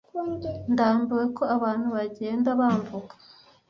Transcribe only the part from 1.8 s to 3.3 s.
bagenda bamvuga